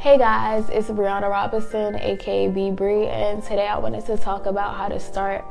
Hey 0.00 0.16
guys, 0.16 0.68
it's 0.70 0.86
Brianna 0.90 1.28
Robinson, 1.28 1.96
aka 1.96 2.46
B 2.46 2.70
Bree, 2.70 3.08
and 3.08 3.42
today 3.42 3.66
I 3.66 3.78
wanted 3.78 4.06
to 4.06 4.16
talk 4.16 4.46
about 4.46 4.76
how 4.76 4.86
to 4.86 5.00
start. 5.00 5.44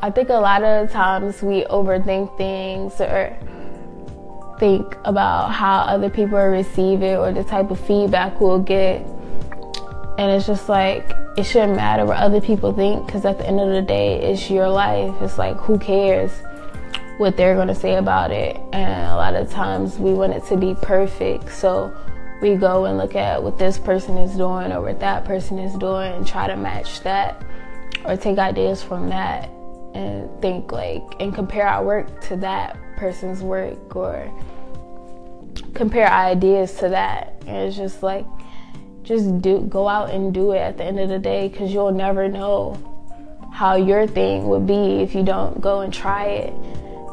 I 0.00 0.10
think 0.10 0.30
a 0.30 0.40
lot 0.40 0.62
of 0.62 0.90
times 0.90 1.42
we 1.42 1.64
overthink 1.64 2.34
things 2.38 2.98
or 2.98 3.36
think 4.58 4.96
about 5.04 5.52
how 5.52 5.80
other 5.80 6.08
people 6.08 6.38
receive 6.38 7.02
it 7.02 7.18
or 7.18 7.30
the 7.30 7.44
type 7.44 7.70
of 7.70 7.78
feedback 7.78 8.40
we'll 8.40 8.58
get. 8.58 9.02
And 10.16 10.32
it's 10.32 10.46
just 10.46 10.70
like, 10.70 11.04
it 11.36 11.44
shouldn't 11.44 11.76
matter 11.76 12.06
what 12.06 12.16
other 12.16 12.40
people 12.40 12.72
think 12.72 13.04
because 13.04 13.26
at 13.26 13.36
the 13.36 13.46
end 13.46 13.60
of 13.60 13.68
the 13.68 13.82
day, 13.82 14.18
it's 14.32 14.48
your 14.48 14.70
life. 14.70 15.14
It's 15.20 15.36
like, 15.36 15.58
who 15.58 15.78
cares 15.78 16.32
what 17.18 17.36
they're 17.36 17.54
going 17.54 17.68
to 17.68 17.74
say 17.74 17.96
about 17.96 18.30
it? 18.30 18.56
And 18.72 19.10
a 19.10 19.14
lot 19.14 19.34
of 19.34 19.50
times 19.50 19.98
we 19.98 20.14
want 20.14 20.32
it 20.32 20.46
to 20.46 20.56
be 20.56 20.74
perfect. 20.74 21.52
So 21.52 21.94
we 22.40 22.54
go 22.54 22.84
and 22.84 22.98
look 22.98 23.16
at 23.16 23.42
what 23.42 23.58
this 23.58 23.78
person 23.78 24.16
is 24.18 24.36
doing 24.36 24.72
or 24.72 24.82
what 24.82 25.00
that 25.00 25.24
person 25.24 25.58
is 25.58 25.74
doing 25.78 26.12
and 26.12 26.26
try 26.26 26.46
to 26.46 26.56
match 26.56 27.00
that 27.00 27.42
or 28.04 28.16
take 28.16 28.38
ideas 28.38 28.82
from 28.82 29.08
that 29.08 29.50
and 29.94 30.30
think 30.40 30.70
like 30.70 31.02
and 31.20 31.34
compare 31.34 31.66
our 31.66 31.84
work 31.84 32.20
to 32.20 32.36
that 32.36 32.76
person's 32.96 33.42
work 33.42 33.96
or 33.96 34.32
compare 35.74 36.10
ideas 36.10 36.74
to 36.74 36.88
that. 36.88 37.34
And 37.46 37.68
it's 37.68 37.76
just 37.76 38.02
like, 38.02 38.26
just 39.02 39.40
do 39.40 39.60
go 39.60 39.88
out 39.88 40.10
and 40.10 40.34
do 40.34 40.52
it 40.52 40.58
at 40.58 40.76
the 40.76 40.84
end 40.84 41.00
of 41.00 41.08
the 41.08 41.18
day 41.18 41.48
because 41.48 41.72
you'll 41.72 41.92
never 41.92 42.28
know 42.28 42.76
how 43.52 43.74
your 43.74 44.06
thing 44.06 44.48
would 44.48 44.66
be 44.66 45.00
if 45.00 45.14
you 45.14 45.22
don't 45.22 45.60
go 45.60 45.80
and 45.80 45.92
try 45.92 46.26
it. 46.26 46.52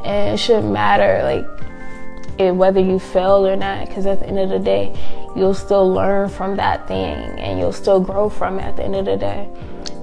And 0.04 0.36
it 0.36 0.38
shouldn't 0.38 0.72
matter 0.72 1.24
like 1.24 1.46
it, 2.38 2.52
whether 2.56 2.80
you 2.80 3.00
fail 3.00 3.48
or 3.48 3.56
not 3.56 3.88
because 3.88 4.06
at 4.06 4.20
the 4.20 4.28
end 4.28 4.40
of 4.40 4.50
the 4.50 4.60
day, 4.60 4.96
you'll 5.36 5.54
still 5.54 5.92
learn 5.92 6.30
from 6.30 6.56
that 6.58 6.88
thing 6.88 7.18
and 7.40 7.60
you'll 7.60 7.74
still 7.74 8.00
grow 8.00 8.30
from 8.30 8.60
it 8.60 8.64
at 8.64 8.76
the 8.76 8.84
end 8.84 8.96
of 8.96 9.06
the 9.06 9.18
day. 9.18 9.50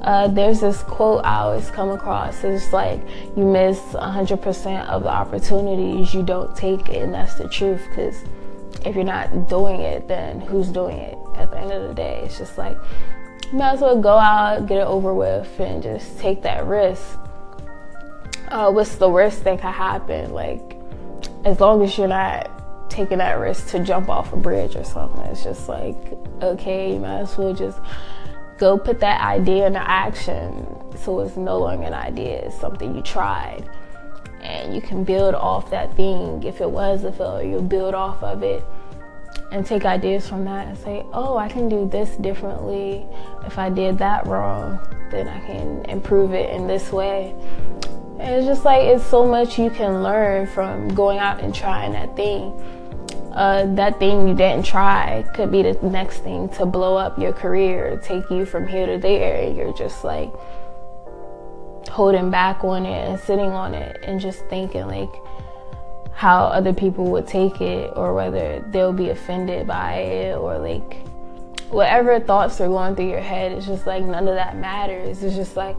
Uh, 0.02 0.26
there's 0.26 0.60
this 0.60 0.82
quote 0.82 1.24
I 1.24 1.40
always 1.40 1.70
come 1.70 1.90
across. 1.90 2.42
It's 2.42 2.72
like 2.72 3.00
you 3.36 3.44
miss 3.44 3.78
100% 3.78 4.86
of 4.88 5.04
the 5.04 5.08
opportunities 5.08 6.12
you 6.12 6.24
don't 6.24 6.54
take 6.56 6.88
it, 6.88 7.02
and 7.02 7.14
that's 7.14 7.34
the 7.34 7.48
truth. 7.48 7.82
Because 7.88 8.24
if 8.84 8.96
you're 8.96 9.04
not 9.04 9.48
doing 9.48 9.80
it, 9.80 10.08
then 10.08 10.40
who's 10.40 10.68
doing 10.68 10.98
it? 10.98 11.16
At 11.36 11.52
the 11.52 11.58
end 11.58 11.72
of 11.72 11.88
the 11.88 11.94
day, 11.94 12.22
it's 12.24 12.36
just 12.36 12.58
like 12.58 12.76
you 13.52 13.58
might 13.58 13.74
as 13.74 13.80
well 13.80 14.00
go 14.00 14.18
out, 14.18 14.66
get 14.66 14.78
it 14.78 14.86
over 14.86 15.14
with, 15.14 15.48
and 15.60 15.82
just 15.82 16.18
take 16.18 16.42
that 16.42 16.66
risk. 16.66 17.18
Uh, 18.48 18.70
what's 18.72 18.96
the 18.96 19.08
worst 19.08 19.44
that 19.44 19.60
could 19.60 19.70
happen? 19.70 20.32
Like, 20.32 20.71
as 21.44 21.60
long 21.60 21.82
as 21.82 21.96
you're 21.98 22.08
not 22.08 22.90
taking 22.90 23.18
that 23.18 23.34
risk 23.38 23.68
to 23.68 23.80
jump 23.80 24.08
off 24.08 24.32
a 24.32 24.36
bridge 24.36 24.76
or 24.76 24.84
something, 24.84 25.20
it's 25.22 25.42
just 25.42 25.68
like, 25.68 25.96
okay, 26.42 26.92
you 26.92 26.98
might 27.00 27.20
as 27.20 27.36
well 27.36 27.54
just 27.54 27.78
go 28.58 28.78
put 28.78 29.00
that 29.00 29.20
idea 29.20 29.66
into 29.66 29.80
action 29.80 30.66
so 30.96 31.20
it's 31.20 31.36
no 31.36 31.58
longer 31.58 31.86
an 31.86 31.94
idea, 31.94 32.46
it's 32.46 32.60
something 32.60 32.94
you 32.94 33.02
tried. 33.02 33.68
And 34.42 34.74
you 34.74 34.80
can 34.80 35.04
build 35.04 35.34
off 35.34 35.70
that 35.70 35.96
thing. 35.96 36.42
If 36.42 36.60
it 36.60 36.70
was 36.70 37.04
a 37.04 37.12
failure, 37.12 37.48
you'll 37.48 37.62
build 37.62 37.94
off 37.94 38.22
of 38.22 38.42
it 38.42 38.64
and 39.52 39.64
take 39.64 39.84
ideas 39.84 40.28
from 40.28 40.44
that 40.44 40.66
and 40.66 40.76
say, 40.78 41.04
oh, 41.12 41.36
I 41.36 41.48
can 41.48 41.68
do 41.68 41.88
this 41.88 42.16
differently. 42.16 43.06
If 43.46 43.58
I 43.58 43.70
did 43.70 43.98
that 43.98 44.26
wrong, 44.26 44.78
then 45.10 45.28
I 45.28 45.40
can 45.46 45.84
improve 45.86 46.32
it 46.32 46.50
in 46.50 46.66
this 46.66 46.90
way. 46.90 47.34
It's 48.32 48.46
just 48.46 48.64
like 48.64 48.82
it's 48.82 49.04
so 49.04 49.26
much 49.26 49.58
you 49.58 49.68
can 49.68 50.02
learn 50.02 50.46
from 50.46 50.88
going 50.94 51.18
out 51.18 51.40
and 51.40 51.54
trying 51.54 51.92
that 51.92 52.16
thing. 52.16 52.52
Uh, 53.32 53.66
that 53.74 53.98
thing 53.98 54.26
you 54.26 54.34
didn't 54.34 54.64
try 54.64 55.24
could 55.34 55.52
be 55.52 55.62
the 55.62 55.74
next 55.82 56.18
thing 56.18 56.48
to 56.50 56.64
blow 56.66 56.96
up 56.96 57.18
your 57.18 57.32
career, 57.32 58.00
take 58.02 58.28
you 58.30 58.44
from 58.44 58.66
here 58.66 58.86
to 58.86 58.98
there. 58.98 59.42
And 59.42 59.56
you're 59.56 59.74
just 59.74 60.02
like 60.02 60.32
holding 61.88 62.30
back 62.30 62.64
on 62.64 62.86
it 62.86 63.08
and 63.08 63.20
sitting 63.20 63.50
on 63.50 63.74
it 63.74 63.98
and 64.02 64.18
just 64.18 64.46
thinking 64.46 64.86
like, 64.86 65.12
how 66.14 66.44
other 66.44 66.72
people 66.72 67.10
would 67.10 67.26
take 67.26 67.60
it 67.60 67.92
or 67.96 68.14
whether 68.14 68.64
they'll 68.70 68.92
be 68.92 69.10
offended 69.10 69.66
by 69.66 69.94
it 69.94 70.36
or 70.36 70.58
like 70.58 71.06
whatever 71.70 72.20
thoughts 72.20 72.60
are 72.60 72.68
going 72.68 72.94
through 72.94 73.08
your 73.08 73.20
head 73.20 73.50
it's 73.50 73.66
just 73.66 73.86
like 73.86 74.04
none 74.04 74.28
of 74.28 74.34
that 74.34 74.56
matters 74.56 75.22
it's 75.22 75.34
just 75.34 75.56
like 75.56 75.74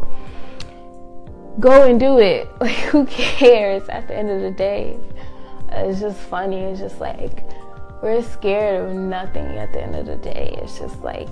go 1.60 1.88
and 1.88 2.00
do 2.00 2.20
it. 2.20 2.50
Like 2.60 2.76
who 2.76 3.06
cares 3.06 3.88
at 3.90 4.08
the 4.08 4.16
end 4.16 4.30
of 4.30 4.42
the 4.42 4.52
day? 4.52 4.98
It's 5.70 6.00
just 6.00 6.20
funny. 6.20 6.62
It's 6.62 6.80
just 6.80 7.00
like 7.00 7.44
we're 8.02 8.22
scared 8.22 8.86
of 8.86 8.96
nothing 8.96 9.46
at 9.58 9.74
the 9.74 9.82
end 9.82 9.96
of 9.96 10.06
the 10.06 10.16
day. 10.18 10.58
It's 10.62 10.80
just 10.80 11.02
like 11.02 11.30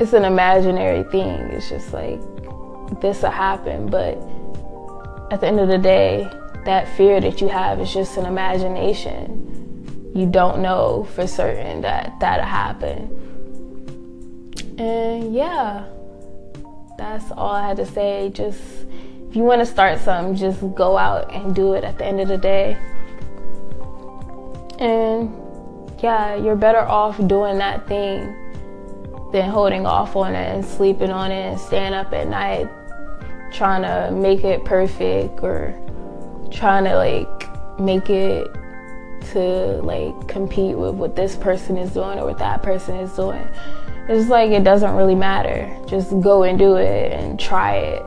it's 0.00 0.12
an 0.12 0.24
imaginary 0.24 1.04
thing. 1.04 1.40
It's 1.52 1.68
just 1.68 1.92
like 1.92 2.20
this 3.00 3.22
will 3.22 3.30
happen. 3.30 3.86
But 3.88 4.18
at 5.30 5.40
the 5.40 5.46
end 5.46 5.60
of 5.60 5.68
the 5.68 5.78
day 5.78 6.28
that 6.64 6.88
fear 6.96 7.20
that 7.20 7.40
you 7.40 7.48
have 7.48 7.80
is 7.80 7.92
just 7.92 8.16
an 8.16 8.26
imagination. 8.26 10.12
You 10.14 10.26
don't 10.26 10.60
know 10.60 11.06
for 11.14 11.26
certain 11.26 11.82
that 11.82 12.14
that'll 12.20 12.44
happen. 12.46 13.10
And 14.78 15.34
yeah, 15.34 15.84
that's 16.96 17.30
all 17.32 17.50
I 17.50 17.68
had 17.68 17.76
to 17.78 17.86
say. 17.86 18.30
Just 18.32 18.60
if 19.28 19.36
you 19.36 19.42
want 19.42 19.60
to 19.60 19.66
start 19.66 20.00
something, 20.00 20.36
just 20.36 20.60
go 20.74 20.96
out 20.96 21.32
and 21.32 21.54
do 21.54 21.74
it 21.74 21.84
at 21.84 21.98
the 21.98 22.04
end 22.04 22.20
of 22.20 22.28
the 22.28 22.38
day. 22.38 22.76
And 24.78 25.34
yeah, 26.02 26.34
you're 26.36 26.56
better 26.56 26.80
off 26.80 27.16
doing 27.26 27.58
that 27.58 27.86
thing 27.86 28.36
than 29.32 29.50
holding 29.50 29.86
off 29.86 30.14
on 30.16 30.34
it 30.34 30.54
and 30.54 30.64
sleeping 30.64 31.10
on 31.10 31.32
it 31.32 31.52
and 31.52 31.60
staying 31.60 31.94
up 31.94 32.12
at 32.12 32.28
night 32.28 32.68
trying 33.54 33.82
to 33.82 34.14
make 34.14 34.44
it 34.44 34.64
perfect 34.64 35.40
or 35.42 35.72
trying 36.50 36.84
to 36.84 36.94
like 36.96 37.80
make 37.80 38.10
it 38.10 38.46
to 39.32 39.80
like 39.82 40.28
compete 40.28 40.76
with 40.76 40.94
what 40.94 41.16
this 41.16 41.36
person 41.36 41.76
is 41.76 41.92
doing 41.92 42.18
or 42.18 42.26
what 42.26 42.38
that 42.38 42.62
person 42.62 42.96
is 42.96 43.12
doing. 43.12 43.48
It's 44.06 44.28
like 44.28 44.50
it 44.50 44.64
doesn't 44.64 44.94
really 44.94 45.14
matter. 45.14 45.74
Just 45.86 46.20
go 46.20 46.42
and 46.42 46.58
do 46.58 46.76
it 46.76 47.12
and 47.12 47.40
try 47.40 47.76
it 47.76 48.02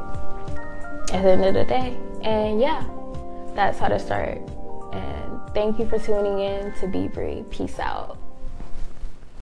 at 1.12 1.24
the 1.24 1.32
end 1.32 1.46
of 1.46 1.54
the 1.54 1.66
day. 1.66 1.98
And 2.22 2.62
yeah, 2.62 2.84
that's 3.56 3.80
how 3.80 3.88
to 3.88 3.98
start. 3.98 4.38
And 4.94 5.54
thank 5.54 5.80
you 5.80 5.88
for 5.88 5.98
tuning 5.98 6.40
in 6.40 6.74
to 6.80 6.88
Be 6.88 7.08
Bree. 7.08 7.44
Peace 7.50 7.80
out. 7.80 8.18